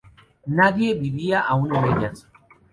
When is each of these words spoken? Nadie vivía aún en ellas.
Nadie 0.47 0.95
vivía 0.95 1.41
aún 1.41 1.75
en 1.75 1.85
ellas. 1.95 2.27